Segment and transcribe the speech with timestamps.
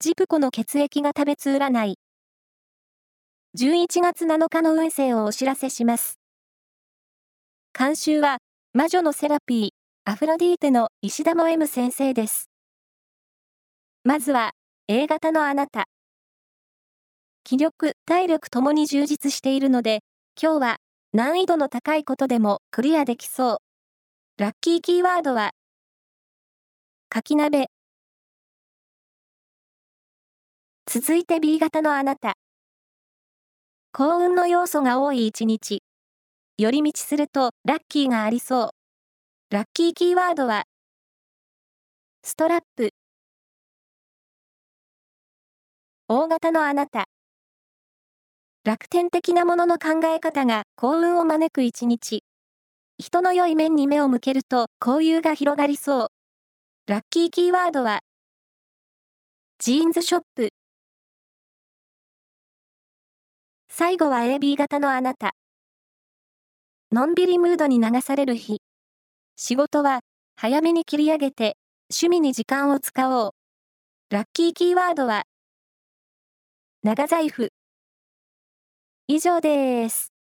[0.00, 1.98] ジプコの血液が食べつ占い。
[3.58, 6.20] 11月7日の運勢をお知らせします。
[7.76, 8.38] 監修は、
[8.72, 9.68] 魔女のセラピー、
[10.04, 12.48] アフロディーテの石田も M 先生です。
[14.04, 14.52] まずは、
[14.86, 15.86] A 型のあなた。
[17.42, 20.04] 気力、体力ともに充実しているので、
[20.40, 20.76] 今日は
[21.12, 23.58] 難易度の高いことでもクリアできそう。
[24.40, 25.50] ラッキーキーワードは、
[27.08, 27.68] かき鍋、
[30.90, 32.32] 続いて B 型のあなた。
[33.92, 35.82] 幸運の要素が多い一日。
[36.56, 38.70] 寄り道するとラッキーがありそ
[39.50, 39.54] う。
[39.54, 40.64] ラッキーキーワードは、
[42.22, 42.92] ストラップ。
[46.08, 47.04] 大型のあなた。
[48.64, 52.22] 楽天的なものの考え方が幸運を招く一日。
[52.98, 56.08] 人の良い面に目を向けると交友が広がりそう。
[56.86, 58.00] ラッキーキーワードは、
[59.58, 60.48] ジーンズショップ。
[63.78, 65.36] 最後は AB 型のあなた。
[66.90, 68.60] のんびりムードに流される日。
[69.36, 70.00] 仕事は
[70.34, 71.56] 早めに切り上げて
[71.88, 73.30] 趣味に時間を使おう。
[74.10, 75.26] ラッキーキーワードは
[76.82, 77.50] 長財布。
[79.06, 80.17] 以上です。